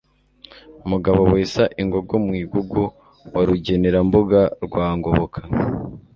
[0.89, 5.39] Mugabo wesa ingogo mu iguguWa Rugenerambuga rwa Ngoboka